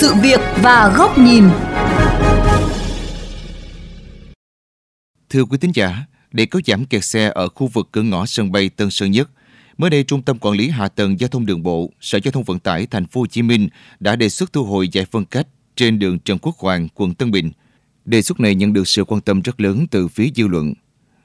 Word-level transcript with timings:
sự 0.00 0.14
việc 0.22 0.40
và 0.62 0.94
góc 0.96 1.18
nhìn. 1.18 1.44
Thưa 5.30 5.44
quý 5.44 5.58
tín 5.60 5.70
giả, 5.74 6.04
để 6.32 6.46
kéo 6.46 6.60
giảm 6.66 6.84
kẹt 6.84 7.04
xe 7.04 7.32
ở 7.34 7.48
khu 7.48 7.66
vực 7.66 7.88
cửa 7.92 8.02
ngõ 8.02 8.26
sân 8.26 8.52
bay 8.52 8.68
Tân 8.68 8.90
Sơn 8.90 9.10
Nhất, 9.10 9.30
mới 9.78 9.90
đây 9.90 10.04
Trung 10.04 10.22
tâm 10.22 10.38
Quản 10.38 10.56
lý 10.56 10.68
Hạ 10.68 10.88
tầng 10.88 11.20
Giao 11.20 11.28
thông 11.28 11.46
Đường 11.46 11.62
bộ, 11.62 11.90
Sở 12.00 12.18
Giao 12.24 12.32
thông 12.32 12.44
Vận 12.44 12.58
tải 12.58 12.86
Thành 12.86 13.06
phố 13.06 13.20
Hồ 13.20 13.26
Chí 13.26 13.42
Minh 13.42 13.68
đã 14.00 14.16
đề 14.16 14.28
xuất 14.28 14.52
thu 14.52 14.64
hồi 14.64 14.88
giải 14.88 15.04
phân 15.04 15.24
cách 15.24 15.46
trên 15.76 15.98
đường 15.98 16.18
Trần 16.18 16.38
Quốc 16.38 16.58
Hoàng, 16.58 16.88
quận 16.94 17.14
Tân 17.14 17.30
Bình. 17.30 17.50
Đề 18.04 18.22
xuất 18.22 18.40
này 18.40 18.54
nhận 18.54 18.72
được 18.72 18.88
sự 18.88 19.04
quan 19.04 19.20
tâm 19.20 19.40
rất 19.40 19.60
lớn 19.60 19.86
từ 19.90 20.08
phía 20.08 20.28
dư 20.36 20.46
luận. 20.46 20.74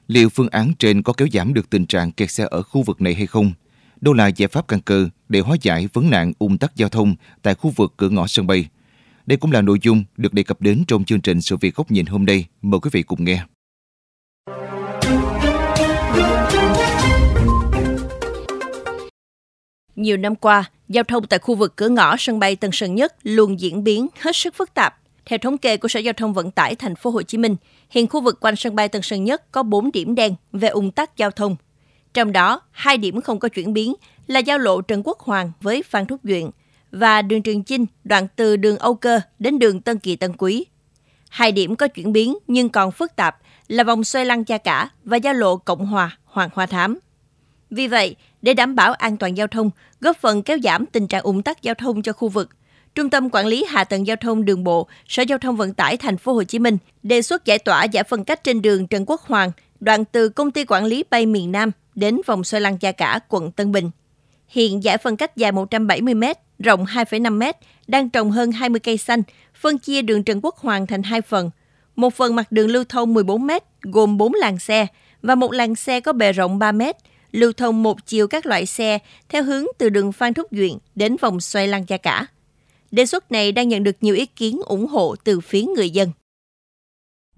Liệu 0.08 0.28
phương 0.28 0.48
án 0.48 0.72
trên 0.78 1.02
có 1.02 1.12
kéo 1.12 1.28
giảm 1.32 1.54
được 1.54 1.70
tình 1.70 1.86
trạng 1.86 2.12
kẹt 2.12 2.30
xe 2.30 2.46
ở 2.50 2.62
khu 2.62 2.82
vực 2.82 3.00
này 3.00 3.14
hay 3.14 3.26
không? 3.26 3.52
Đâu 4.00 4.14
là 4.14 4.28
giải 4.28 4.48
pháp 4.48 4.68
căn 4.68 4.80
cơ 4.80 5.08
để 5.28 5.40
hóa 5.40 5.56
giải 5.62 5.88
vấn 5.92 6.10
nạn 6.10 6.32
ùn 6.38 6.58
tắc 6.58 6.76
giao 6.76 6.88
thông 6.88 7.14
tại 7.42 7.54
khu 7.54 7.72
vực 7.76 7.94
cửa 7.96 8.08
ngõ 8.08 8.26
sân 8.26 8.46
bay? 8.46 8.68
Đây 9.26 9.36
cũng 9.36 9.52
là 9.52 9.62
nội 9.62 9.78
dung 9.82 10.04
được 10.16 10.32
đề 10.32 10.42
cập 10.42 10.60
đến 10.60 10.84
trong 10.88 11.04
chương 11.04 11.20
trình 11.20 11.40
Sự 11.40 11.56
việc 11.56 11.74
góc 11.74 11.90
nhìn 11.90 12.06
hôm 12.06 12.24
nay. 12.26 12.46
Mời 12.62 12.80
quý 12.80 12.90
vị 12.92 13.02
cùng 13.02 13.24
nghe. 13.24 13.42
Nhiều 19.96 20.16
năm 20.16 20.34
qua, 20.34 20.64
giao 20.88 21.04
thông 21.04 21.26
tại 21.26 21.38
khu 21.38 21.54
vực 21.54 21.76
cửa 21.76 21.88
ngõ 21.88 22.16
sân 22.18 22.38
bay 22.38 22.56
Tân 22.56 22.70
Sơn 22.72 22.94
Nhất 22.94 23.14
luôn 23.22 23.60
diễn 23.60 23.84
biến 23.84 24.06
hết 24.20 24.36
sức 24.36 24.54
phức 24.54 24.74
tạp. 24.74 24.96
Theo 25.24 25.38
thống 25.38 25.58
kê 25.58 25.76
của 25.76 25.88
Sở 25.88 26.00
Giao 26.00 26.12
thông 26.12 26.34
Vận 26.34 26.50
tải 26.50 26.74
Thành 26.74 26.96
phố 26.96 27.10
Hồ 27.10 27.22
Chí 27.22 27.38
Minh, 27.38 27.56
hiện 27.90 28.06
khu 28.06 28.20
vực 28.20 28.38
quanh 28.40 28.56
sân 28.56 28.74
bay 28.74 28.88
Tân 28.88 29.02
Sơn 29.02 29.24
Nhất 29.24 29.52
có 29.52 29.62
4 29.62 29.92
điểm 29.92 30.14
đen 30.14 30.34
về 30.52 30.68
ung 30.68 30.90
tắc 30.90 31.16
giao 31.16 31.30
thông. 31.30 31.56
Trong 32.14 32.32
đó, 32.32 32.60
hai 32.70 32.98
điểm 32.98 33.20
không 33.20 33.38
có 33.38 33.48
chuyển 33.48 33.72
biến 33.72 33.94
là 34.26 34.40
giao 34.40 34.58
lộ 34.58 34.80
Trần 34.80 35.02
Quốc 35.04 35.20
Hoàng 35.20 35.52
với 35.60 35.82
Phan 35.82 36.06
Thúc 36.06 36.20
Duyện 36.24 36.50
và 36.90 37.22
đường 37.22 37.42
Trường 37.42 37.62
Chinh 37.62 37.86
đoạn 38.04 38.26
từ 38.36 38.56
đường 38.56 38.78
Âu 38.78 38.94
Cơ 38.94 39.20
đến 39.38 39.58
đường 39.58 39.80
Tân 39.80 39.98
Kỳ 39.98 40.16
Tân 40.16 40.32
Quý. 40.38 40.66
Hai 41.30 41.52
điểm 41.52 41.76
có 41.76 41.88
chuyển 41.88 42.12
biến 42.12 42.38
nhưng 42.46 42.68
còn 42.68 42.92
phức 42.92 43.16
tạp 43.16 43.36
là 43.68 43.84
vòng 43.84 44.04
xoay 44.04 44.24
lăng 44.24 44.44
cha 44.44 44.58
cả 44.58 44.90
và 45.04 45.16
giao 45.16 45.34
lộ 45.34 45.56
Cộng 45.56 45.86
Hòa, 45.86 46.18
Hoàng 46.24 46.50
Hoa 46.54 46.66
Thám. 46.66 46.98
Vì 47.70 47.88
vậy, 47.88 48.16
để 48.42 48.54
đảm 48.54 48.74
bảo 48.74 48.92
an 48.92 49.16
toàn 49.16 49.36
giao 49.36 49.46
thông, 49.46 49.70
góp 50.00 50.16
phần 50.16 50.42
kéo 50.42 50.58
giảm 50.62 50.86
tình 50.86 51.06
trạng 51.06 51.22
ủng 51.22 51.42
tắc 51.42 51.62
giao 51.62 51.74
thông 51.74 52.02
cho 52.02 52.12
khu 52.12 52.28
vực, 52.28 52.50
Trung 52.96 53.10
tâm 53.10 53.28
Quản 53.30 53.46
lý 53.46 53.64
Hạ 53.68 53.84
tầng 53.84 54.06
Giao 54.06 54.16
thông 54.16 54.44
Đường 54.44 54.64
bộ, 54.64 54.88
Sở 55.08 55.22
Giao 55.22 55.38
thông 55.38 55.56
Vận 55.56 55.74
tải 55.74 55.96
Thành 55.96 56.16
phố 56.16 56.32
Hồ 56.32 56.42
Chí 56.42 56.58
Minh 56.58 56.78
đề 57.02 57.22
xuất 57.22 57.44
giải 57.44 57.58
tỏa 57.58 57.84
giải 57.84 58.04
phân 58.04 58.24
cách 58.24 58.44
trên 58.44 58.62
đường 58.62 58.86
Trần 58.86 59.04
Quốc 59.06 59.20
Hoàng, 59.20 59.52
đoạn 59.80 60.04
từ 60.04 60.28
Công 60.28 60.50
ty 60.50 60.64
Quản 60.64 60.84
lý 60.84 61.04
Bay 61.10 61.26
miền 61.26 61.52
Nam 61.52 61.70
đến 61.94 62.20
vòng 62.26 62.44
xoay 62.44 62.60
lăng 62.60 62.78
cha 62.78 62.92
cả, 62.92 63.20
quận 63.28 63.52
Tân 63.52 63.72
Bình. 63.72 63.90
Hiện 64.48 64.84
giải 64.84 64.98
phân 64.98 65.16
cách 65.16 65.36
dài 65.36 65.52
170 65.52 66.14
m, 66.14 66.24
rộng 66.58 66.84
2,5 66.84 67.38
m, 67.38 67.42
đang 67.86 68.10
trồng 68.10 68.30
hơn 68.30 68.52
20 68.52 68.80
cây 68.80 68.96
xanh, 68.96 69.22
phân 69.54 69.78
chia 69.78 70.02
đường 70.02 70.22
Trần 70.22 70.40
Quốc 70.42 70.56
Hoàng 70.56 70.86
thành 70.86 71.02
hai 71.02 71.20
phần. 71.20 71.50
Một 71.96 72.14
phần 72.14 72.36
mặt 72.36 72.52
đường 72.52 72.68
lưu 72.68 72.84
thông 72.88 73.14
14 73.14 73.46
m, 73.46 73.50
gồm 73.82 74.16
4 74.16 74.34
làn 74.34 74.58
xe, 74.58 74.86
và 75.22 75.34
một 75.34 75.52
làn 75.52 75.74
xe 75.74 76.00
có 76.00 76.12
bề 76.12 76.32
rộng 76.32 76.58
3 76.58 76.72
m, 76.72 76.82
lưu 77.32 77.52
thông 77.52 77.82
một 77.82 78.06
chiều 78.06 78.28
các 78.28 78.46
loại 78.46 78.66
xe 78.66 78.98
theo 79.28 79.42
hướng 79.42 79.64
từ 79.78 79.88
đường 79.88 80.12
Phan 80.12 80.34
Thúc 80.34 80.46
Duyện 80.50 80.78
đến 80.94 81.16
vòng 81.20 81.40
xoay 81.40 81.68
lăng 81.68 81.84
Gia 81.88 81.96
cả. 81.96 82.26
Đề 82.90 83.06
xuất 83.06 83.32
này 83.32 83.52
đang 83.52 83.68
nhận 83.68 83.84
được 83.84 83.96
nhiều 84.00 84.14
ý 84.14 84.26
kiến 84.26 84.60
ủng 84.66 84.86
hộ 84.86 85.14
từ 85.24 85.40
phía 85.40 85.62
người 85.62 85.90
dân. 85.90 86.10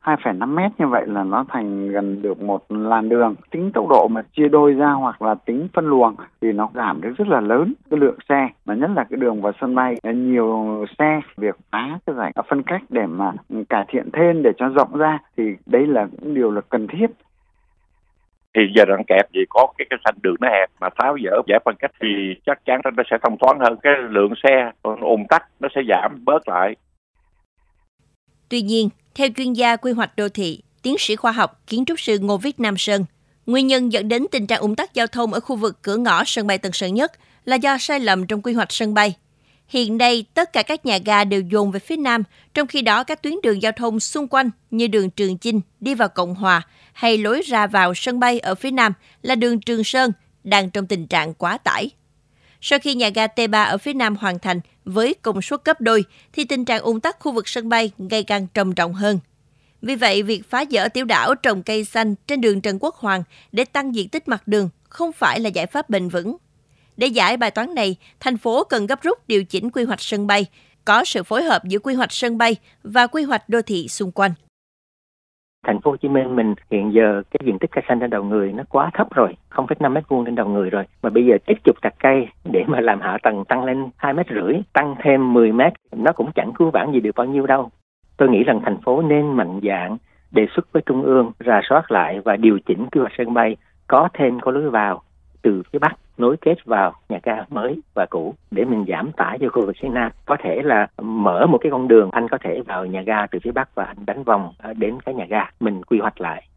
2,5 0.02 0.54
mét 0.54 0.72
như 0.78 0.86
vậy 0.86 1.06
là 1.06 1.24
nó 1.24 1.44
thành 1.48 1.88
gần 1.88 2.22
được 2.22 2.42
một 2.42 2.64
làn 2.68 3.08
đường. 3.08 3.34
Tính 3.50 3.70
tốc 3.74 3.88
độ 3.88 4.08
mà 4.08 4.22
chia 4.36 4.48
đôi 4.48 4.72
ra 4.72 4.92
hoặc 4.92 5.22
là 5.22 5.34
tính 5.34 5.68
phân 5.74 5.86
luồng 5.86 6.16
thì 6.40 6.52
nó 6.52 6.68
giảm 6.74 7.00
được 7.00 7.12
rất 7.18 7.28
là 7.28 7.40
lớn 7.40 7.74
cái 7.90 8.00
lượng 8.00 8.18
xe. 8.28 8.48
Mà 8.64 8.74
nhất 8.74 8.90
là 8.96 9.04
cái 9.10 9.16
đường 9.16 9.42
vào 9.42 9.52
sân 9.60 9.74
bay 9.74 9.96
nhiều 10.14 10.84
xe 10.98 11.20
việc 11.36 11.56
phá 11.70 11.98
cái 12.06 12.16
rãnh 12.16 12.32
phân 12.48 12.62
cách 12.62 12.82
để 12.88 13.06
mà 13.06 13.32
cải 13.68 13.84
thiện 13.88 14.10
thêm 14.12 14.42
để 14.42 14.50
cho 14.58 14.68
rộng 14.68 14.98
ra 14.98 15.18
thì 15.36 15.44
đấy 15.66 15.86
là 15.86 16.06
những 16.12 16.34
điều 16.34 16.50
là 16.50 16.60
cần 16.60 16.86
thiết 16.86 17.06
thì 18.54 18.62
giờ 18.76 18.84
đoạn 18.84 19.02
kẹp 19.06 19.32
gì 19.32 19.40
có 19.48 19.66
cái 19.78 19.86
cái 19.90 19.98
xanh 20.04 20.14
đường 20.22 20.34
nó 20.40 20.48
hẹp 20.48 20.70
mà 20.80 20.88
tháo 20.96 21.16
dỡ 21.24 21.30
giải 21.46 21.60
phân 21.64 21.74
cách 21.78 21.90
thì 22.00 22.08
chắc 22.46 22.64
chắn 22.64 22.80
nó 22.96 23.02
sẽ 23.10 23.18
thông 23.22 23.36
thoáng 23.40 23.58
hơn 23.58 23.76
cái 23.82 23.92
lượng 24.08 24.32
xe 24.42 24.70
ùn 24.82 25.26
tắc 25.28 25.42
nó 25.60 25.68
sẽ 25.74 25.80
giảm 25.88 26.24
bớt 26.24 26.48
lại 26.48 26.74
Tuy 28.50 28.62
nhiên, 28.62 28.88
theo 29.18 29.28
chuyên 29.36 29.52
gia 29.52 29.76
quy 29.76 29.92
hoạch 29.92 30.16
đô 30.16 30.28
thị, 30.28 30.62
tiến 30.82 30.96
sĩ 30.98 31.16
khoa 31.16 31.32
học, 31.32 31.62
kiến 31.66 31.84
trúc 31.84 32.00
sư 32.00 32.18
Ngô 32.18 32.36
Viết 32.36 32.60
Nam 32.60 32.78
Sơn, 32.78 33.04
nguyên 33.46 33.66
nhân 33.66 33.92
dẫn 33.92 34.08
đến 34.08 34.26
tình 34.30 34.46
trạng 34.46 34.60
ủng 34.60 34.76
tắc 34.76 34.94
giao 34.94 35.06
thông 35.06 35.32
ở 35.32 35.40
khu 35.40 35.56
vực 35.56 35.82
cửa 35.82 35.96
ngõ 35.96 36.24
sân 36.26 36.46
bay 36.46 36.58
Tân 36.58 36.72
Sơn 36.72 36.94
Nhất 36.94 37.12
là 37.44 37.56
do 37.56 37.78
sai 37.78 38.00
lầm 38.00 38.26
trong 38.26 38.42
quy 38.42 38.52
hoạch 38.52 38.72
sân 38.72 38.94
bay. 38.94 39.14
Hiện 39.68 39.98
nay, 39.98 40.24
tất 40.34 40.52
cả 40.52 40.62
các 40.62 40.86
nhà 40.86 40.98
ga 40.98 41.24
đều 41.24 41.40
dồn 41.40 41.70
về 41.70 41.80
phía 41.80 41.96
nam, 41.96 42.22
trong 42.54 42.66
khi 42.66 42.82
đó 42.82 43.04
các 43.04 43.22
tuyến 43.22 43.34
đường 43.42 43.62
giao 43.62 43.72
thông 43.72 44.00
xung 44.00 44.28
quanh 44.28 44.50
như 44.70 44.86
đường 44.86 45.10
Trường 45.10 45.38
Chinh 45.38 45.60
đi 45.80 45.94
vào 45.94 46.08
Cộng 46.08 46.34
Hòa 46.34 46.62
hay 46.92 47.18
lối 47.18 47.42
ra 47.46 47.66
vào 47.66 47.94
sân 47.94 48.20
bay 48.20 48.38
ở 48.38 48.54
phía 48.54 48.70
nam 48.70 48.92
là 49.22 49.34
đường 49.34 49.60
Trường 49.60 49.84
Sơn 49.84 50.12
đang 50.44 50.70
trong 50.70 50.86
tình 50.86 51.06
trạng 51.06 51.34
quá 51.34 51.58
tải. 51.58 51.90
Sau 52.60 52.78
khi 52.78 52.94
nhà 52.94 53.08
ga 53.08 53.26
T3 53.26 53.66
ở 53.66 53.78
phía 53.78 53.92
nam 53.92 54.16
hoàn 54.16 54.38
thành 54.38 54.60
với 54.84 55.14
công 55.22 55.42
suất 55.42 55.64
gấp 55.64 55.80
đôi, 55.80 56.04
thì 56.32 56.44
tình 56.44 56.64
trạng 56.64 56.82
ung 56.82 57.00
tắc 57.00 57.20
khu 57.20 57.32
vực 57.32 57.48
sân 57.48 57.68
bay 57.68 57.90
ngày 57.98 58.24
càng 58.24 58.46
trầm 58.54 58.74
trọng 58.74 58.94
hơn. 58.94 59.18
Vì 59.82 59.94
vậy, 59.94 60.22
việc 60.22 60.50
phá 60.50 60.64
dỡ 60.70 60.88
tiểu 60.88 61.04
đảo 61.04 61.34
trồng 61.34 61.62
cây 61.62 61.84
xanh 61.84 62.14
trên 62.26 62.40
đường 62.40 62.60
Trần 62.60 62.78
Quốc 62.80 62.94
Hoàng 62.94 63.22
để 63.52 63.64
tăng 63.64 63.94
diện 63.94 64.08
tích 64.08 64.28
mặt 64.28 64.42
đường 64.46 64.70
không 64.82 65.12
phải 65.12 65.40
là 65.40 65.48
giải 65.48 65.66
pháp 65.66 65.90
bền 65.90 66.08
vững. 66.08 66.36
Để 66.96 67.06
giải 67.06 67.36
bài 67.36 67.50
toán 67.50 67.74
này, 67.74 67.96
thành 68.20 68.38
phố 68.38 68.64
cần 68.64 68.86
gấp 68.86 69.02
rút 69.02 69.28
điều 69.28 69.44
chỉnh 69.44 69.70
quy 69.70 69.84
hoạch 69.84 70.00
sân 70.00 70.26
bay, 70.26 70.46
có 70.84 71.04
sự 71.04 71.22
phối 71.22 71.42
hợp 71.42 71.64
giữa 71.64 71.78
quy 71.78 71.94
hoạch 71.94 72.12
sân 72.12 72.38
bay 72.38 72.56
và 72.82 73.06
quy 73.06 73.22
hoạch 73.22 73.48
đô 73.48 73.62
thị 73.62 73.88
xung 73.88 74.12
quanh 74.12 74.32
thành 75.68 75.80
phố 75.80 75.90
Hồ 75.90 75.96
Chí 75.96 76.08
Minh 76.08 76.36
mình 76.36 76.54
hiện 76.70 76.92
giờ 76.94 77.22
cái 77.30 77.40
diện 77.44 77.58
tích 77.58 77.70
cây 77.72 77.84
xanh 77.88 78.00
trên 78.00 78.10
đầu 78.10 78.24
người 78.24 78.52
nó 78.52 78.64
quá 78.68 78.90
thấp 78.94 79.14
rồi, 79.14 79.36
0,5 79.50 79.92
mét 79.92 80.08
vuông 80.08 80.24
trên 80.24 80.34
đầu 80.34 80.48
người 80.48 80.70
rồi. 80.70 80.84
Mà 81.02 81.10
bây 81.10 81.26
giờ 81.26 81.34
tiếp 81.46 81.54
tục 81.64 81.76
chặt 81.82 81.94
cây 81.98 82.28
mà 82.68 82.80
làm 82.80 83.00
hạ 83.00 83.18
tầng 83.22 83.44
tăng 83.44 83.64
lên 83.64 83.90
2 83.96 84.12
mét 84.12 84.26
rưỡi, 84.34 84.54
tăng 84.72 84.94
thêm 85.02 85.32
10 85.32 85.52
mét, 85.52 85.72
nó 85.96 86.12
cũng 86.12 86.30
chẳng 86.34 86.52
cứu 86.58 86.70
vãn 86.70 86.92
gì 86.92 87.00
được 87.00 87.16
bao 87.16 87.26
nhiêu 87.26 87.46
đâu. 87.46 87.70
Tôi 88.16 88.28
nghĩ 88.28 88.44
rằng 88.44 88.60
thành 88.64 88.80
phố 88.80 89.02
nên 89.02 89.32
mạnh 89.32 89.60
dạng 89.62 89.96
đề 90.30 90.46
xuất 90.54 90.72
với 90.72 90.82
trung 90.86 91.02
ương 91.02 91.32
ra 91.38 91.60
soát 91.68 91.90
lại 91.90 92.20
và 92.24 92.36
điều 92.36 92.58
chỉnh 92.66 92.86
quy 92.92 93.00
hoạch 93.00 93.12
sân 93.18 93.34
bay 93.34 93.56
có 93.86 94.08
thêm 94.14 94.40
có 94.40 94.52
lối 94.52 94.70
vào 94.70 95.02
từ 95.42 95.62
phía 95.72 95.78
bắc 95.78 95.96
nối 96.18 96.36
kết 96.40 96.64
vào 96.64 96.94
nhà 97.08 97.18
ga 97.22 97.44
mới 97.50 97.80
và 97.94 98.06
cũ 98.10 98.34
để 98.50 98.64
mình 98.64 98.84
giảm 98.88 99.12
tải 99.16 99.38
cho 99.40 99.48
khu 99.48 99.66
vực 99.66 99.76
phía 99.82 99.88
nam. 99.88 100.12
Có 100.26 100.36
thể 100.44 100.62
là 100.64 100.86
mở 101.02 101.46
một 101.46 101.58
cái 101.60 101.70
con 101.72 101.88
đường 101.88 102.10
anh 102.12 102.28
có 102.28 102.38
thể 102.44 102.60
vào 102.66 102.86
nhà 102.86 103.02
ga 103.02 103.26
từ 103.26 103.38
phía 103.44 103.52
bắc 103.52 103.74
và 103.74 103.84
anh 103.84 104.06
đánh 104.06 104.24
vòng 104.24 104.52
ờ, 104.58 104.72
đến 104.72 105.00
cái 105.06 105.14
nhà 105.14 105.26
ga. 105.28 105.50
Mình 105.60 105.82
quy 105.82 105.98
hoạch 105.98 106.20
lại. 106.20 106.48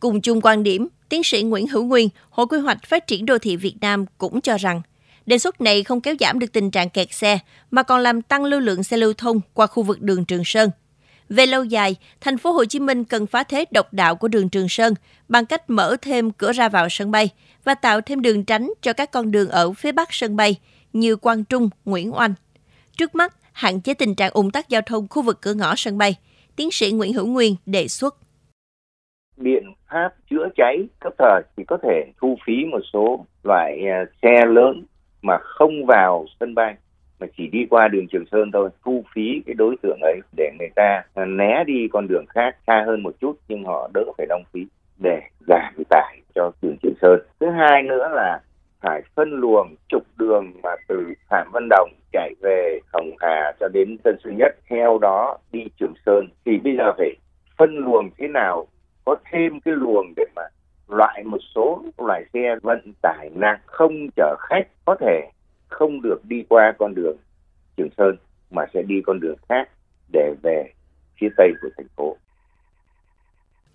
Cùng 0.00 0.20
chung 0.20 0.40
quan 0.40 0.62
điểm 0.62 0.88
tiến 1.08 1.22
sĩ 1.24 1.42
Nguyễn 1.42 1.66
Hữu 1.66 1.84
Nguyên 1.84 2.08
hội 2.30 2.46
quy 2.46 2.58
hoạch 2.58 2.78
phát 2.86 3.06
triển 3.06 3.26
đô 3.26 3.38
thị 3.38 3.56
Việt 3.56 3.76
Nam 3.80 4.04
cũng 4.18 4.40
cho 4.40 4.56
rằng 4.56 4.80
đề 5.26 5.38
xuất 5.38 5.60
này 5.60 5.82
không 5.82 6.00
kéo 6.00 6.14
giảm 6.20 6.38
được 6.38 6.52
tình 6.52 6.70
trạng 6.70 6.90
kẹt 6.90 7.12
xe 7.12 7.38
mà 7.70 7.82
còn 7.82 8.00
làm 8.00 8.22
tăng 8.22 8.44
lưu 8.44 8.60
lượng 8.60 8.82
xe 8.82 8.96
lưu 8.96 9.12
thông 9.18 9.40
qua 9.54 9.66
khu 9.66 9.82
vực 9.82 10.02
đường 10.02 10.24
Trường 10.24 10.44
Sơn 10.44 10.70
về 11.28 11.46
lâu 11.46 11.64
dài, 11.64 11.96
thành 12.20 12.38
phố 12.38 12.52
Hồ 12.52 12.64
Chí 12.64 12.80
Minh 12.80 13.04
cần 13.04 13.26
phá 13.26 13.42
thế 13.42 13.64
độc 13.70 13.92
đạo 13.92 14.16
của 14.16 14.28
đường 14.28 14.48
Trường 14.48 14.68
Sơn 14.68 14.94
bằng 15.28 15.46
cách 15.46 15.70
mở 15.70 15.96
thêm 16.02 16.30
cửa 16.30 16.52
ra 16.52 16.68
vào 16.68 16.88
sân 16.88 17.10
bay 17.10 17.30
và 17.64 17.74
tạo 17.74 18.00
thêm 18.00 18.22
đường 18.22 18.44
tránh 18.44 18.70
cho 18.82 18.92
các 18.92 19.10
con 19.10 19.30
đường 19.30 19.48
ở 19.48 19.72
phía 19.72 19.92
bắc 19.92 20.08
sân 20.10 20.36
bay 20.36 20.56
như 20.92 21.16
Quang 21.16 21.44
Trung, 21.44 21.70
Nguyễn 21.84 22.14
Oanh. 22.14 22.34
Trước 22.96 23.14
mắt, 23.14 23.34
hạn 23.52 23.80
chế 23.80 23.94
tình 23.94 24.14
trạng 24.14 24.32
ủng 24.32 24.50
tắc 24.50 24.68
giao 24.68 24.82
thông 24.82 25.06
khu 25.10 25.22
vực 25.22 25.38
cửa 25.42 25.54
ngõ 25.54 25.74
sân 25.76 25.98
bay, 25.98 26.16
tiến 26.56 26.70
sĩ 26.70 26.92
Nguyễn 26.92 27.12
Hữu 27.12 27.26
Nguyên 27.26 27.56
đề 27.66 27.88
xuất. 27.88 28.16
Biện 29.36 29.74
pháp 29.90 30.08
chữa 30.30 30.48
cháy 30.56 30.76
cấp 31.00 31.12
thời 31.18 31.42
thì 31.56 31.64
có 31.68 31.78
thể 31.82 32.12
thu 32.20 32.36
phí 32.46 32.52
một 32.72 32.80
số 32.92 33.26
loại 33.42 33.72
à, 33.90 34.04
xe 34.22 34.46
lớn 34.46 34.84
mà 35.26 35.38
không 35.40 35.86
vào 35.86 36.26
sân 36.40 36.54
bay, 36.54 36.74
mà 37.20 37.26
chỉ 37.36 37.46
đi 37.46 37.66
qua 37.70 37.88
đường 37.88 38.06
Trường 38.08 38.26
Sơn 38.32 38.50
thôi, 38.52 38.68
thu 38.84 39.04
phí 39.14 39.42
cái 39.46 39.54
đối 39.54 39.76
tượng 39.82 39.98
ấy 40.02 40.20
để 40.36 40.50
người 40.58 40.70
ta 40.76 41.02
né 41.26 41.64
đi 41.66 41.88
con 41.92 42.06
đường 42.08 42.24
khác 42.28 42.56
xa 42.66 42.84
hơn 42.86 43.02
một 43.02 43.14
chút, 43.20 43.36
nhưng 43.48 43.64
họ 43.64 43.90
đỡ 43.94 44.04
phải 44.18 44.26
đóng 44.26 44.42
phí 44.52 44.66
để 45.02 45.20
giảm 45.48 45.74
tải 45.90 46.20
cho 46.34 46.50
đường 46.62 46.76
Trường 46.82 46.94
Sơn. 47.02 47.20
Thứ 47.40 47.50
hai 47.50 47.82
nữa 47.82 48.08
là 48.12 48.40
phải 48.80 49.02
phân 49.14 49.30
luồng 49.30 49.74
trục 49.88 50.02
đường 50.18 50.52
mà 50.62 50.70
từ 50.88 51.12
Phạm 51.30 51.50
Văn 51.52 51.68
Đồng 51.70 51.90
chạy 52.12 52.34
về 52.42 52.80
Hồng 52.92 53.10
Hà 53.20 53.52
cho 53.60 53.68
đến 53.68 53.96
Tân 54.04 54.16
Sơn 54.24 54.36
Nhất, 54.38 54.56
theo 54.68 54.98
đó 54.98 55.38
đi 55.52 55.64
Trường 55.80 55.94
Sơn. 56.06 56.28
Thì 56.44 56.58
bây 56.58 56.76
giờ 56.76 56.92
phải 56.98 57.14
phân 57.58 57.76
luồng 57.76 58.10
thế 58.18 58.28
nào, 58.28 58.66
có 59.04 59.16
thêm 59.30 59.60
cái 59.60 59.74
luồng 59.76 60.12
để 60.16 60.24
mà 60.36 60.42
loại 60.88 61.22
một 61.24 61.40
số 61.54 61.82
loại 61.98 62.24
xe 62.32 62.56
vận 62.62 62.92
tải 63.02 63.30
nặng 63.34 63.60
không 63.66 64.08
chở 64.16 64.36
khách 64.48 64.66
có 64.84 64.96
thể 65.00 65.30
không 65.68 66.02
được 66.02 66.24
đi 66.24 66.44
qua 66.48 66.74
con 66.78 66.94
đường 66.94 67.16
Trường 67.76 67.88
Sơn 67.98 68.16
mà 68.50 68.62
sẽ 68.74 68.82
đi 68.82 68.94
con 69.06 69.20
đường 69.20 69.36
khác 69.48 69.68
để 70.12 70.34
về 70.42 70.72
phía 71.20 71.28
tây 71.36 71.52
của 71.62 71.68
thành 71.76 71.88
phố. 71.96 72.16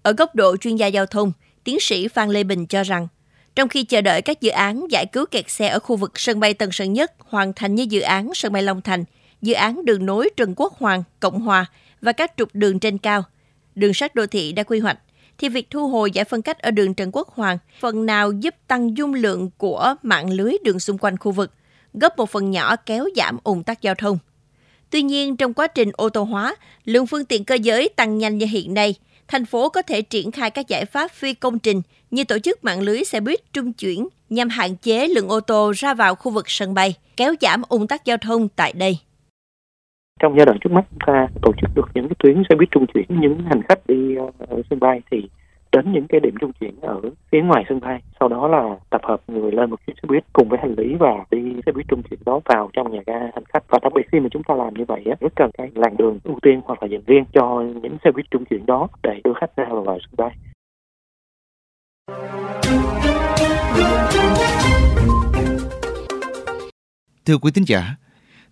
Ở 0.04 0.14
góc 0.14 0.36
độ 0.36 0.58
chuyên 0.58 0.76
gia 0.76 0.88
giao 0.88 1.06
thông, 1.06 1.32
tiến 1.64 1.78
sĩ 1.80 2.08
Phan 2.08 2.30
Lê 2.30 2.44
Bình 2.44 2.66
cho 2.68 2.84
rằng, 2.84 3.08
trong 3.56 3.70
khi 3.70 3.84
chờ 3.84 4.02
đợi 4.02 4.22
các 4.22 4.42
dự 4.42 4.50
án 4.50 4.86
giải 4.90 5.06
cứu 5.06 5.26
kẹt 5.26 5.50
xe 5.50 5.68
ở 5.68 5.80
khu 5.80 5.96
vực 5.96 6.12
sân 6.16 6.40
bay 6.40 6.54
Tân 6.54 6.70
Sơn 6.72 6.94
Nhất 6.94 7.12
hoàn 7.20 7.54
thành 7.54 7.76
như 7.76 7.86
dự 7.90 8.02
án 8.02 8.30
sân 8.34 8.54
bay 8.54 8.64
Long 8.64 8.82
Thành, 8.82 9.04
dự 9.42 9.54
án 9.54 9.86
đường 9.86 10.06
nối 10.06 10.30
Trần 10.38 10.54
Quốc 10.58 10.74
Hoàng, 10.74 11.04
Cộng 11.20 11.42
Hòa 11.42 11.66
và 12.02 12.12
các 12.12 12.34
trục 12.38 12.50
đường 12.54 12.80
trên 12.80 12.98
cao. 12.98 13.24
Đường 13.76 13.94
sắt 13.94 14.16
đô 14.16 14.28
thị 14.28 14.52
đã 14.52 14.64
quy 14.64 14.80
hoạch, 14.80 14.98
thì 15.38 15.50
việc 15.50 15.70
thu 15.70 15.88
hồi 15.88 16.12
giải 16.12 16.26
phân 16.26 16.42
cách 16.42 16.60
ở 16.60 16.72
đường 16.72 16.94
Trần 16.94 17.10
Quốc 17.14 17.30
Hoàng 17.30 17.58
phần 17.80 18.06
nào 18.06 18.32
giúp 18.32 18.56
tăng 18.68 18.98
dung 18.98 19.14
lượng 19.14 19.50
của 19.58 19.96
mạng 20.04 20.30
lưới 20.30 20.54
đường 20.64 20.80
xung 20.80 20.98
quanh 20.98 21.18
khu 21.18 21.32
vực, 21.32 21.52
góp 21.94 22.18
một 22.18 22.30
phần 22.30 22.52
nhỏ 22.52 22.76
kéo 22.76 23.08
giảm 23.16 23.38
ủng 23.44 23.64
tắc 23.64 23.82
giao 23.82 23.96
thông. 23.96 24.18
Tuy 24.90 25.02
nhiên, 25.02 25.38
trong 25.38 25.54
quá 25.54 25.68
trình 25.68 25.92
ô 25.94 26.10
tô 26.10 26.24
hóa, 26.24 26.56
lượng 26.86 27.08
phương 27.08 27.26
tiện 27.26 27.46
cơ 27.46 27.56
giới 27.56 27.90
tăng 27.90 28.18
nhanh 28.18 28.38
như 28.38 28.46
hiện 28.46 28.74
nay, 28.74 28.96
thành 29.28 29.46
phố 29.46 29.70
có 29.70 29.82
thể 29.82 30.02
triển 30.02 30.32
khai 30.32 30.50
các 30.50 30.68
giải 30.68 30.86
pháp 30.86 31.12
phi 31.12 31.34
công 31.34 31.60
trình 31.60 31.82
như 32.12 32.24
tổ 32.24 32.40
chức 32.40 32.64
mạng 32.64 32.82
lưới 32.82 33.04
xe 33.04 33.20
buýt 33.20 33.54
trung 33.54 33.74
chuyển 33.74 34.08
nhằm 34.30 34.50
hạn 34.50 34.76
chế 34.76 35.08
lượng 35.08 35.30
ô 35.30 35.40
tô 35.40 35.74
ra 35.76 35.94
vào 35.94 36.16
khu 36.16 36.32
vực 36.32 36.50
sân 36.50 36.74
bay, 36.74 36.96
kéo 37.18 37.34
giảm 37.42 37.62
ủng 37.70 37.88
tắc 37.88 38.06
giao 38.06 38.18
thông 38.18 38.50
tại 38.50 38.74
đây. 38.74 38.98
Trong 40.20 40.38
giai 40.38 40.46
đoạn 40.46 40.58
trước 40.62 40.72
mắt 40.72 40.86
chúng 40.90 41.00
ta 41.08 41.28
tổ 41.42 41.52
chức 41.62 41.70
được 41.76 41.90
những 41.94 42.08
cái 42.08 42.16
tuyến 42.20 42.44
xe 42.50 42.56
buýt 42.56 42.72
trung 42.72 42.86
chuyển 42.94 43.06
những 43.10 43.40
hành 43.46 43.62
khách 43.70 43.88
đi 43.88 44.16
ở 44.16 44.62
sân 44.70 44.80
bay 44.80 45.02
thì 45.12 45.30
đến 45.72 45.92
những 45.94 46.08
cái 46.08 46.20
điểm 46.20 46.36
trung 46.42 46.52
chuyển 46.60 46.82
ở 46.82 47.02
phía 47.32 47.42
ngoài 47.42 47.64
sân 47.70 47.80
bay. 47.80 48.02
Sau 48.20 48.30
đó 48.30 48.48
là 48.48 48.78
tập 48.90 49.02
hợp 49.04 49.22
người 49.28 49.52
lên 49.52 49.70
một 49.70 49.80
chiếc 49.88 49.94
xe 49.96 50.08
buýt 50.08 50.24
cùng 50.34 50.50
với 50.50 50.60
hành 50.62 50.76
lý 50.78 50.96
và 50.96 51.26
đi 51.32 51.56
xe 51.66 51.72
buýt 51.72 51.86
trung 51.88 52.02
chuyển 52.10 52.20
đó 52.26 52.40
vào 52.46 52.70
trong 52.74 52.92
nhà 52.92 53.00
ga 53.06 53.20
hành 53.20 53.46
khách. 53.54 53.64
Và 53.68 53.80
đặc 53.82 53.94
biệt 53.96 54.08
khi 54.12 54.20
mà 54.20 54.28
chúng 54.32 54.44
ta 54.44 54.56
làm 54.56 54.74
như 54.74 54.86
vậy 54.88 55.04
rất 55.20 55.34
cần 55.36 55.52
cái 55.58 55.72
làn 55.76 55.98
đường 55.98 56.20
ưu 56.24 56.40
tiên 56.42 56.62
hoặc 56.66 56.84
là 56.84 56.88
dành 56.88 57.02
riêng 57.08 57.26
cho 57.34 57.64
những 57.82 57.98
xe 58.04 58.12
buýt 58.12 58.26
trung 58.32 58.46
chuyển 58.46 58.66
đó 58.66 58.88
để 59.04 59.22
đưa 59.24 59.34
khách 59.34 59.56
ra 59.56 59.66
và 59.70 59.82
vào 59.82 60.00
sân 60.00 60.16
bay. 60.18 60.36
Thưa 67.26 67.38
quý 67.42 67.52
thính 67.56 67.68
giả, 67.68 67.82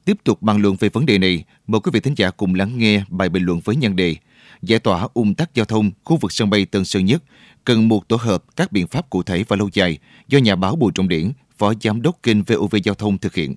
tiếp 0.09 0.17
tục 0.23 0.41
bàn 0.41 0.61
luận 0.61 0.75
về 0.79 0.89
vấn 0.89 1.05
đề 1.05 1.17
này, 1.17 1.43
mời 1.67 1.81
quý 1.81 1.91
vị 1.93 1.99
thính 1.99 2.13
giả 2.17 2.31
cùng 2.31 2.55
lắng 2.55 2.77
nghe 2.77 3.03
bài 3.09 3.29
bình 3.29 3.43
luận 3.43 3.59
với 3.63 3.75
nhân 3.75 3.95
đề 3.95 4.15
Giải 4.61 4.79
tỏa 4.79 5.07
ung 5.13 5.33
tắc 5.33 5.55
giao 5.55 5.65
thông 5.65 5.91
khu 6.03 6.17
vực 6.17 6.31
sân 6.31 6.49
bay 6.49 6.65
Tân 6.65 6.85
Sơn 6.85 7.05
Nhất 7.05 7.23
cần 7.65 7.87
một 7.87 8.07
tổ 8.07 8.15
hợp 8.15 8.43
các 8.55 8.71
biện 8.71 8.87
pháp 8.87 9.09
cụ 9.09 9.23
thể 9.23 9.43
và 9.47 9.55
lâu 9.55 9.69
dài 9.73 9.97
do 10.27 10.39
nhà 10.39 10.55
báo 10.55 10.75
Bùi 10.75 10.91
Trọng 10.95 11.07
Điển, 11.07 11.31
Phó 11.57 11.73
Giám 11.81 12.01
đốc 12.01 12.23
kênh 12.23 12.43
VOV 12.43 12.75
Giao 12.83 12.95
thông 12.95 13.17
thực 13.17 13.33
hiện. 13.33 13.55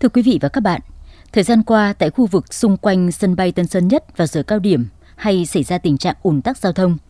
Thưa 0.00 0.08
quý 0.08 0.22
vị 0.22 0.38
và 0.42 0.48
các 0.48 0.60
bạn, 0.60 0.80
thời 1.32 1.44
gian 1.44 1.62
qua 1.62 1.92
tại 1.92 2.10
khu 2.10 2.26
vực 2.26 2.54
xung 2.54 2.76
quanh 2.76 3.12
sân 3.12 3.36
bay 3.36 3.52
Tân 3.52 3.66
Sơn 3.66 3.88
Nhất 3.88 4.16
và 4.16 4.26
giờ 4.26 4.42
cao 4.42 4.58
điểm 4.58 4.86
hay 5.20 5.46
xảy 5.46 5.62
ra 5.62 5.78
tình 5.78 5.98
trạng 5.98 6.16
ùn 6.22 6.42
tắc 6.42 6.58
giao 6.58 6.72
thông– 6.72 6.98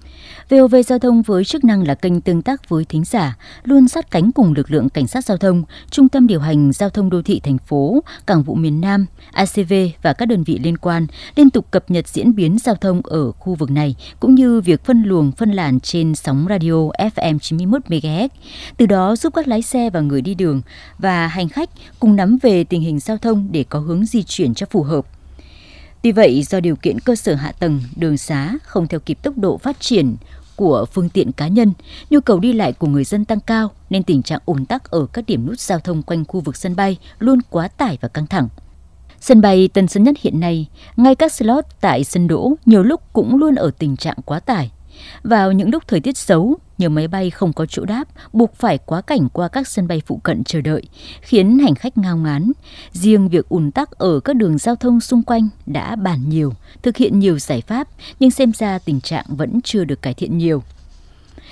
VOV 0.51 0.75
Giao 0.87 0.99
thông 0.99 1.23
với 1.23 1.45
chức 1.45 1.65
năng 1.65 1.87
là 1.87 1.95
kênh 1.95 2.21
tương 2.21 2.43
tác 2.43 2.69
với 2.69 2.85
thính 2.85 3.05
giả, 3.05 3.37
luôn 3.65 3.89
sát 3.89 4.11
cánh 4.11 4.33
cùng 4.33 4.55
lực 4.55 4.71
lượng 4.71 4.89
cảnh 4.89 5.07
sát 5.07 5.25
giao 5.25 5.37
thông, 5.37 5.65
trung 5.91 6.09
tâm 6.09 6.27
điều 6.27 6.41
hành 6.41 6.73
giao 6.73 6.91
thông 6.91 7.11
đô 7.11 7.23
thị 7.23 7.41
thành 7.41 7.59
phố, 7.59 8.03
cảng 8.27 8.43
vụ 8.43 8.55
miền 8.55 8.81
Nam, 8.81 9.07
ACV 9.33 9.73
và 10.03 10.13
các 10.13 10.27
đơn 10.27 10.45
vị 10.45 10.59
liên 10.63 10.79
quan 10.79 11.07
liên 11.37 11.51
tục 11.51 11.71
cập 11.71 11.91
nhật 11.91 12.09
diễn 12.09 12.35
biến 12.35 12.59
giao 12.59 12.75
thông 12.75 13.01
ở 13.05 13.33
khu 13.33 13.55
vực 13.55 13.71
này 13.71 13.97
cũng 14.21 14.35
như 14.35 14.61
việc 14.61 14.85
phân 14.85 15.03
luồng 15.03 15.33
phân 15.33 15.53
làn 15.53 15.81
trên 15.81 16.15
sóng 16.15 16.47
radio 16.49 16.73
FM 17.15 17.39
91 17.39 17.83
MHz. 17.89 18.29
Từ 18.77 18.87
đó 18.87 19.17
giúp 19.17 19.35
các 19.35 19.49
lái 19.49 19.63
xe 19.63 19.91
và 19.91 20.01
người 20.01 20.23
đi 20.23 20.35
đường 20.35 20.63
và 20.99 21.27
hành 21.27 21.49
khách 21.49 21.71
cùng 22.01 22.17
nắm 22.17 22.39
về 22.43 22.65
tình 22.65 22.81
hình 22.81 23.01
giao 23.01 23.17
thông 23.17 23.49
để 23.53 23.65
có 23.69 23.79
hướng 23.79 24.05
di 24.05 24.23
chuyển 24.23 24.55
cho 24.55 24.67
phù 24.71 24.83
hợp. 24.83 25.20
Tuy 26.03 26.13
vậy, 26.13 26.43
do 26.43 26.61
điều 26.61 26.77
kiện 26.77 27.01
cơ 27.01 27.17
sở 27.17 27.35
hạ 27.35 27.53
tầng, 27.53 27.81
đường 27.97 28.19
xá 28.19 28.55
không 28.63 28.87
theo 28.87 29.01
kịp 29.01 29.19
tốc 29.23 29.39
độ 29.39 29.59
phát 29.59 29.81
triển 29.81 30.17
của 30.57 30.87
phương 30.93 31.09
tiện 31.09 31.33
cá 31.33 31.49
nhân, 31.49 31.73
nhu 32.11 32.21
cầu 32.21 32.41
đi 32.41 32.53
lại 32.53 32.73
của 32.73 32.87
người 32.87 33.05
dân 33.05 33.25
tăng 33.25 33.41
cao 33.41 33.71
nên 33.91 34.03
tình 34.03 34.23
trạng 34.23 34.41
ùn 34.45 34.65
tắc 34.65 34.91
ở 34.91 35.07
các 35.13 35.27
điểm 35.27 35.47
nút 35.47 35.61
giao 35.61 35.79
thông 35.81 36.03
quanh 36.03 36.25
khu 36.25 36.41
vực 36.41 36.57
sân 36.57 36.77
bay 36.77 36.97
luôn 37.19 37.39
quá 37.51 37.69
tải 37.69 37.99
và 38.01 38.09
căng 38.09 38.27
thẳng. 38.27 38.49
Sân 39.21 39.41
bay 39.41 39.69
Tân 39.69 39.89
Sơn 39.89 40.05
Nhất 40.05 40.17
hiện 40.21 40.41
nay, 40.41 40.67
ngay 40.97 41.15
các 41.15 41.33
slot 41.33 41.65
tại 41.81 42.05
sân 42.05 42.29
đỗ 42.29 42.53
nhiều 42.67 42.83
lúc 42.83 43.01
cũng 43.13 43.37
luôn 43.37 43.55
ở 43.55 43.71
tình 43.79 43.97
trạng 43.97 44.17
quá 44.25 44.41
tải. 44.41 44.71
Vào 45.23 45.53
những 45.53 45.71
lúc 45.71 45.83
thời 45.89 46.01
tiết 46.01 46.17
xấu, 46.17 46.57
nhiều 46.81 46.91
máy 46.91 47.09
bay 47.09 47.31
không 47.31 47.53
có 47.53 47.67
chỗ 47.67 47.85
đáp, 47.85 48.05
buộc 48.33 48.55
phải 48.55 48.79
quá 48.79 49.01
cảnh 49.01 49.29
qua 49.33 49.49
các 49.49 49.69
sân 49.69 49.89
bay 49.89 50.03
phụ 50.07 50.17
cận 50.17 50.45
chờ 50.45 50.61
đợi, 50.61 50.83
khiến 51.21 51.59
hành 51.59 51.75
khách 51.75 51.99
ngao 51.99 52.17
ngán. 52.17 52.53
Riêng 52.93 53.29
việc 53.29 53.49
ùn 53.49 53.71
tắc 53.71 53.91
ở 53.91 54.21
các 54.21 54.37
đường 54.37 54.59
giao 54.59 54.77
thông 54.77 55.01
xung 55.01 55.23
quanh 55.23 55.49
đã 55.67 55.97
bàn 55.97 56.29
nhiều, 56.29 56.53
thực 56.83 56.97
hiện 56.97 57.19
nhiều 57.19 57.39
giải 57.39 57.61
pháp, 57.61 57.89
nhưng 58.21 58.31
xem 58.31 58.53
ra 58.53 58.79
tình 58.79 59.01
trạng 59.01 59.25
vẫn 59.29 59.61
chưa 59.65 59.85
được 59.85 60.03
cải 60.03 60.15
thiện 60.15 60.39
nhiều. 60.39 60.63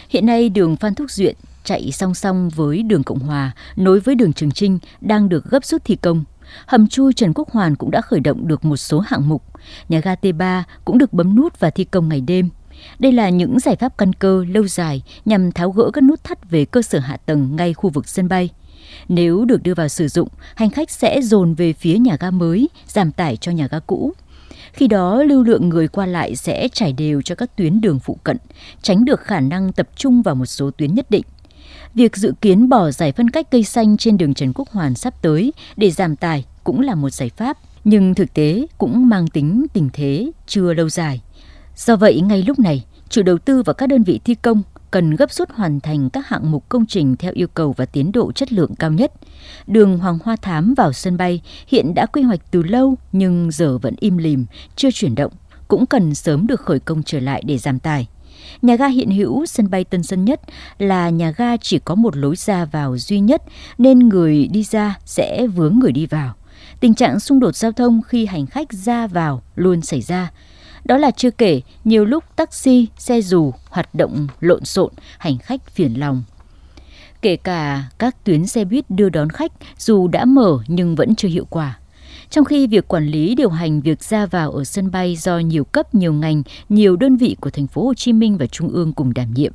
Hiện 0.08 0.26
nay 0.26 0.48
đường 0.48 0.76
Phan 0.76 0.94
Thúc 0.94 1.10
Duyện 1.10 1.36
chạy 1.64 1.92
song 1.92 2.14
song 2.14 2.48
với 2.48 2.82
đường 2.82 3.02
Cộng 3.02 3.18
Hòa 3.18 3.52
nối 3.76 4.00
với 4.00 4.14
đường 4.14 4.32
Trường 4.32 4.50
Trinh 4.50 4.78
đang 5.00 5.28
được 5.28 5.50
gấp 5.50 5.64
rút 5.64 5.84
thi 5.84 5.96
công. 5.96 6.24
Hầm 6.66 6.88
chui 6.88 7.12
Trần 7.12 7.32
Quốc 7.34 7.50
Hoàn 7.50 7.76
cũng 7.76 7.90
đã 7.90 8.00
khởi 8.00 8.20
động 8.20 8.48
được 8.48 8.64
một 8.64 8.76
số 8.76 9.00
hạng 9.00 9.28
mục. 9.28 9.42
Nhà 9.88 10.00
ga 10.00 10.14
T3 10.14 10.62
cũng 10.84 10.98
được 10.98 11.12
bấm 11.12 11.36
nút 11.36 11.60
và 11.60 11.70
thi 11.70 11.84
công 11.84 12.08
ngày 12.08 12.20
đêm. 12.20 12.48
Đây 12.98 13.12
là 13.12 13.28
những 13.28 13.58
giải 13.58 13.76
pháp 13.76 13.98
căn 13.98 14.12
cơ 14.12 14.44
lâu 14.48 14.66
dài 14.66 15.02
nhằm 15.24 15.52
tháo 15.52 15.70
gỡ 15.70 15.90
các 15.92 16.04
nút 16.04 16.24
thắt 16.24 16.50
về 16.50 16.64
cơ 16.64 16.82
sở 16.82 16.98
hạ 16.98 17.16
tầng 17.16 17.56
ngay 17.56 17.74
khu 17.74 17.90
vực 17.90 18.08
sân 18.08 18.28
bay. 18.28 18.50
Nếu 19.08 19.44
được 19.44 19.62
đưa 19.62 19.74
vào 19.74 19.88
sử 19.88 20.08
dụng, 20.08 20.28
hành 20.54 20.70
khách 20.70 20.90
sẽ 20.90 21.20
dồn 21.22 21.54
về 21.54 21.72
phía 21.72 21.98
nhà 21.98 22.16
ga 22.20 22.30
mới, 22.30 22.68
giảm 22.86 23.12
tải 23.12 23.36
cho 23.36 23.52
nhà 23.52 23.68
ga 23.70 23.78
cũ. 23.80 24.12
Khi 24.72 24.86
đó, 24.86 25.22
lưu 25.22 25.42
lượng 25.42 25.68
người 25.68 25.88
qua 25.88 26.06
lại 26.06 26.36
sẽ 26.36 26.68
trải 26.72 26.92
đều 26.92 27.22
cho 27.22 27.34
các 27.34 27.56
tuyến 27.56 27.80
đường 27.80 27.98
phụ 27.98 28.18
cận, 28.24 28.36
tránh 28.82 29.04
được 29.04 29.20
khả 29.20 29.40
năng 29.40 29.72
tập 29.72 29.88
trung 29.96 30.22
vào 30.22 30.34
một 30.34 30.46
số 30.46 30.70
tuyến 30.70 30.94
nhất 30.94 31.10
định. 31.10 31.24
Việc 31.94 32.16
dự 32.16 32.32
kiến 32.40 32.68
bỏ 32.68 32.90
giải 32.90 33.12
phân 33.12 33.30
cách 33.30 33.50
cây 33.50 33.64
xanh 33.64 33.96
trên 33.96 34.18
đường 34.18 34.34
Trần 34.34 34.52
Quốc 34.54 34.68
Hoàn 34.68 34.94
sắp 34.94 35.22
tới 35.22 35.52
để 35.76 35.90
giảm 35.90 36.16
tải 36.16 36.44
cũng 36.64 36.80
là 36.80 36.94
một 36.94 37.10
giải 37.10 37.30
pháp, 37.36 37.58
nhưng 37.84 38.14
thực 38.14 38.34
tế 38.34 38.66
cũng 38.78 39.08
mang 39.08 39.28
tính 39.28 39.66
tình 39.72 39.88
thế 39.92 40.30
chưa 40.46 40.74
lâu 40.74 40.88
dài. 40.88 41.20
Do 41.78 41.96
vậy, 41.96 42.20
ngay 42.20 42.42
lúc 42.42 42.58
này, 42.58 42.84
chủ 43.08 43.22
đầu 43.22 43.38
tư 43.38 43.62
và 43.62 43.72
các 43.72 43.86
đơn 43.86 44.02
vị 44.02 44.20
thi 44.24 44.34
công 44.34 44.62
cần 44.90 45.16
gấp 45.16 45.32
rút 45.32 45.50
hoàn 45.50 45.80
thành 45.80 46.10
các 46.10 46.28
hạng 46.28 46.50
mục 46.50 46.68
công 46.68 46.86
trình 46.86 47.16
theo 47.16 47.32
yêu 47.34 47.48
cầu 47.48 47.74
và 47.76 47.86
tiến 47.86 48.12
độ 48.12 48.32
chất 48.32 48.52
lượng 48.52 48.74
cao 48.74 48.92
nhất. 48.92 49.12
Đường 49.66 49.98
Hoàng 49.98 50.18
Hoa 50.24 50.36
Thám 50.36 50.74
vào 50.74 50.92
sân 50.92 51.16
bay 51.16 51.40
hiện 51.66 51.94
đã 51.94 52.06
quy 52.06 52.22
hoạch 52.22 52.40
từ 52.50 52.62
lâu 52.62 52.94
nhưng 53.12 53.50
giờ 53.50 53.78
vẫn 53.78 53.94
im 54.00 54.18
lìm, 54.18 54.46
chưa 54.76 54.90
chuyển 54.90 55.14
động, 55.14 55.32
cũng 55.68 55.86
cần 55.86 56.14
sớm 56.14 56.46
được 56.46 56.60
khởi 56.60 56.78
công 56.78 57.02
trở 57.02 57.20
lại 57.20 57.42
để 57.46 57.58
giảm 57.58 57.78
tải. 57.78 58.06
Nhà 58.62 58.76
ga 58.76 58.86
hiện 58.86 59.10
hữu 59.10 59.46
sân 59.46 59.70
bay 59.70 59.84
Tân 59.84 60.02
Sơn 60.02 60.24
Nhất 60.24 60.40
là 60.78 61.10
nhà 61.10 61.30
ga 61.36 61.56
chỉ 61.56 61.78
có 61.78 61.94
một 61.94 62.16
lối 62.16 62.36
ra 62.36 62.64
vào 62.64 62.98
duy 62.98 63.20
nhất 63.20 63.42
nên 63.78 63.98
người 63.98 64.48
đi 64.52 64.62
ra 64.62 64.98
sẽ 65.04 65.46
vướng 65.46 65.78
người 65.78 65.92
đi 65.92 66.06
vào. 66.06 66.34
Tình 66.80 66.94
trạng 66.94 67.20
xung 67.20 67.40
đột 67.40 67.56
giao 67.56 67.72
thông 67.72 68.02
khi 68.02 68.26
hành 68.26 68.46
khách 68.46 68.72
ra 68.72 69.06
vào 69.06 69.42
luôn 69.54 69.82
xảy 69.82 70.00
ra. 70.00 70.30
Đó 70.84 70.96
là 70.96 71.10
chưa 71.10 71.30
kể 71.30 71.60
nhiều 71.84 72.04
lúc 72.04 72.24
taxi, 72.36 72.86
xe 72.98 73.20
dù 73.20 73.52
hoạt 73.70 73.94
động 73.94 74.26
lộn 74.40 74.64
xộn, 74.64 74.92
hành 75.18 75.38
khách 75.38 75.70
phiền 75.70 76.00
lòng. 76.00 76.22
Kể 77.22 77.36
cả 77.36 77.84
các 77.98 78.24
tuyến 78.24 78.46
xe 78.46 78.64
buýt 78.64 78.90
đưa 78.90 79.08
đón 79.08 79.30
khách 79.30 79.52
dù 79.78 80.08
đã 80.08 80.24
mở 80.24 80.58
nhưng 80.68 80.94
vẫn 80.94 81.14
chưa 81.14 81.28
hiệu 81.28 81.46
quả. 81.50 81.78
Trong 82.30 82.44
khi 82.44 82.66
việc 82.66 82.88
quản 82.88 83.06
lý 83.06 83.34
điều 83.34 83.50
hành 83.50 83.80
việc 83.80 84.02
ra 84.02 84.26
vào 84.26 84.52
ở 84.52 84.64
sân 84.64 84.90
bay 84.90 85.16
do 85.16 85.38
nhiều 85.38 85.64
cấp, 85.64 85.94
nhiều 85.94 86.12
ngành, 86.12 86.42
nhiều 86.68 86.96
đơn 86.96 87.16
vị 87.16 87.36
của 87.40 87.50
thành 87.50 87.66
phố 87.66 87.84
Hồ 87.84 87.94
Chí 87.94 88.12
Minh 88.12 88.36
và 88.36 88.46
Trung 88.46 88.68
ương 88.68 88.92
cùng 88.92 89.14
đảm 89.14 89.34
nhiệm. 89.34 89.52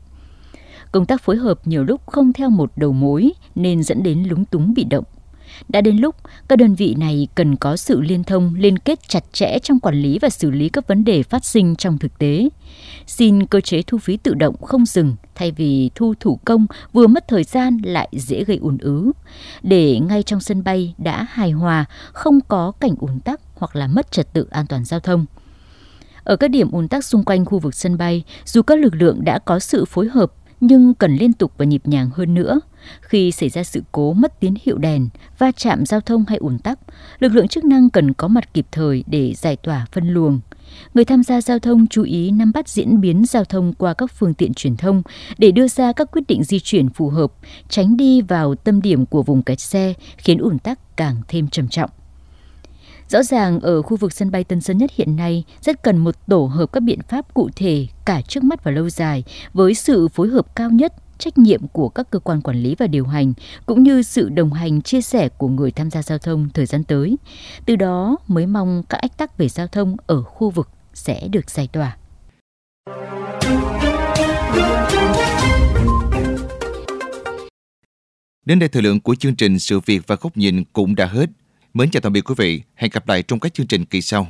Công 0.91 1.05
tác 1.05 1.21
phối 1.21 1.37
hợp 1.37 1.67
nhiều 1.67 1.83
lúc 1.83 2.01
không 2.05 2.33
theo 2.33 2.49
một 2.49 2.71
đầu 2.75 2.93
mối 2.93 3.31
nên 3.55 3.83
dẫn 3.83 4.03
đến 4.03 4.23
lúng 4.23 4.45
túng 4.45 4.73
bị 4.73 4.83
động. 4.83 5.03
Đã 5.69 5.81
đến 5.81 5.97
lúc 5.97 6.15
các 6.47 6.55
đơn 6.55 6.75
vị 6.75 6.95
này 6.97 7.27
cần 7.35 7.55
có 7.55 7.77
sự 7.77 8.01
liên 8.01 8.23
thông, 8.23 8.55
liên 8.55 8.79
kết 8.79 8.99
chặt 9.07 9.23
chẽ 9.33 9.59
trong 9.59 9.79
quản 9.79 9.95
lý 9.95 10.19
và 10.19 10.29
xử 10.29 10.51
lý 10.51 10.69
các 10.69 10.87
vấn 10.87 11.03
đề 11.03 11.23
phát 11.23 11.45
sinh 11.45 11.75
trong 11.75 11.97
thực 11.97 12.17
tế. 12.17 12.49
Xin 13.07 13.45
cơ 13.45 13.61
chế 13.61 13.81
thu 13.81 13.97
phí 13.97 14.17
tự 14.17 14.33
động 14.33 14.55
không 14.61 14.85
dừng 14.85 15.15
thay 15.35 15.51
vì 15.51 15.89
thu 15.95 16.13
thủ 16.19 16.39
công 16.45 16.65
vừa 16.93 17.07
mất 17.07 17.27
thời 17.27 17.43
gian 17.43 17.77
lại 17.83 18.09
dễ 18.11 18.43
gây 18.43 18.57
ùn 18.57 18.77
ứ. 18.77 19.11
Để 19.63 19.99
ngay 19.99 20.23
trong 20.23 20.39
sân 20.39 20.63
bay 20.63 20.95
đã 20.97 21.27
hài 21.29 21.51
hòa, 21.51 21.85
không 22.13 22.39
có 22.47 22.71
cảnh 22.71 22.95
ùn 22.99 23.19
tắc 23.19 23.41
hoặc 23.55 23.75
là 23.75 23.87
mất 23.87 24.11
trật 24.11 24.33
tự 24.33 24.47
an 24.51 24.67
toàn 24.67 24.85
giao 24.85 24.99
thông. 24.99 25.25
Ở 26.23 26.35
các 26.35 26.47
điểm 26.47 26.71
ùn 26.71 26.87
tắc 26.87 27.05
xung 27.05 27.23
quanh 27.23 27.45
khu 27.45 27.59
vực 27.59 27.75
sân 27.75 27.97
bay, 27.97 28.23
dù 28.45 28.61
các 28.61 28.79
lực 28.79 28.95
lượng 28.95 29.23
đã 29.23 29.39
có 29.39 29.59
sự 29.59 29.85
phối 29.85 30.07
hợp 30.07 30.33
nhưng 30.67 30.93
cần 30.93 31.15
liên 31.15 31.33
tục 31.33 31.51
và 31.57 31.65
nhịp 31.65 31.81
nhàng 31.85 32.09
hơn 32.13 32.33
nữa. 32.33 32.59
Khi 33.01 33.31
xảy 33.31 33.49
ra 33.49 33.63
sự 33.63 33.83
cố 33.91 34.13
mất 34.13 34.39
tín 34.39 34.53
hiệu 34.63 34.77
đèn, 34.77 35.09
va 35.37 35.51
chạm 35.51 35.85
giao 35.85 36.01
thông 36.01 36.25
hay 36.27 36.37
ủn 36.37 36.57
tắc, 36.59 36.79
lực 37.19 37.31
lượng 37.31 37.47
chức 37.47 37.65
năng 37.65 37.89
cần 37.89 38.13
có 38.13 38.27
mặt 38.27 38.53
kịp 38.53 38.65
thời 38.71 39.03
để 39.07 39.33
giải 39.33 39.55
tỏa 39.55 39.85
phân 39.91 40.09
luồng. 40.09 40.39
Người 40.93 41.05
tham 41.05 41.23
gia 41.23 41.41
giao 41.41 41.59
thông 41.59 41.87
chú 41.87 42.03
ý 42.03 42.31
nắm 42.31 42.51
bắt 42.53 42.69
diễn 42.69 43.01
biến 43.01 43.25
giao 43.25 43.43
thông 43.43 43.73
qua 43.73 43.93
các 43.93 44.11
phương 44.11 44.33
tiện 44.33 44.53
truyền 44.53 44.77
thông 44.77 45.03
để 45.37 45.51
đưa 45.51 45.67
ra 45.67 45.91
các 45.91 46.11
quyết 46.11 46.23
định 46.27 46.43
di 46.43 46.59
chuyển 46.59 46.89
phù 46.89 47.09
hợp, 47.09 47.33
tránh 47.69 47.97
đi 47.97 48.21
vào 48.21 48.55
tâm 48.55 48.81
điểm 48.81 49.05
của 49.05 49.23
vùng 49.23 49.43
kẹt 49.43 49.59
xe 49.59 49.93
khiến 50.17 50.37
ủn 50.37 50.59
tắc 50.59 50.97
càng 50.97 51.15
thêm 51.27 51.47
trầm 51.47 51.67
trọng. 51.67 51.89
Rõ 53.09 53.23
ràng 53.23 53.59
ở 53.59 53.81
khu 53.81 53.97
vực 53.97 54.13
sân 54.13 54.31
bay 54.31 54.43
Tân 54.43 54.61
Sơn 54.61 54.77
Nhất 54.77 54.91
hiện 54.95 55.15
nay 55.15 55.43
rất 55.61 55.83
cần 55.83 55.97
một 55.97 56.15
tổ 56.27 56.45
hợp 56.45 56.71
các 56.71 56.79
biện 56.79 56.99
pháp 57.09 57.33
cụ 57.33 57.49
thể 57.55 57.87
cả 58.05 58.21
trước 58.21 58.43
mắt 58.43 58.63
và 58.63 58.71
lâu 58.71 58.89
dài 58.89 59.23
với 59.53 59.73
sự 59.73 60.07
phối 60.07 60.27
hợp 60.27 60.55
cao 60.55 60.69
nhất 60.69 60.93
trách 61.17 61.37
nhiệm 61.37 61.67
của 61.67 61.89
các 61.89 62.09
cơ 62.09 62.19
quan 62.19 62.41
quản 62.41 62.57
lý 62.57 62.75
và 62.75 62.87
điều 62.87 63.05
hành, 63.05 63.33
cũng 63.65 63.83
như 63.83 64.01
sự 64.01 64.29
đồng 64.29 64.53
hành 64.53 64.81
chia 64.81 65.01
sẻ 65.01 65.29
của 65.29 65.47
người 65.47 65.71
tham 65.71 65.89
gia 65.89 66.01
giao 66.01 66.17
thông 66.17 66.49
thời 66.53 66.65
gian 66.65 66.83
tới. 66.83 67.17
Từ 67.65 67.75
đó 67.75 68.17
mới 68.27 68.45
mong 68.45 68.83
các 68.89 68.97
ách 68.97 69.17
tắc 69.17 69.37
về 69.37 69.49
giao 69.49 69.67
thông 69.67 69.97
ở 70.07 70.23
khu 70.23 70.49
vực 70.49 70.69
sẽ 70.93 71.27
được 71.27 71.49
giải 71.49 71.67
tỏa. 71.67 71.97
Đến 78.45 78.59
đây 78.59 78.69
thời 78.69 78.81
lượng 78.81 78.99
của 78.99 79.15
chương 79.15 79.35
trình 79.35 79.59
Sự 79.59 79.79
việc 79.79 80.07
và 80.07 80.15
góc 80.21 80.37
nhìn 80.37 80.63
cũng 80.73 80.95
đã 80.95 81.05
hết. 81.05 81.29
Mến 81.73 81.91
chào 81.91 82.01
tạm 82.01 82.13
biệt 82.13 82.21
quý 82.29 82.35
vị. 82.37 82.61
Hẹn 82.75 82.91
gặp 82.93 83.07
lại 83.07 83.23
trong 83.23 83.39
các 83.39 83.53
chương 83.53 83.67
trình 83.67 83.85
kỳ 83.85 84.01
sau. 84.01 84.27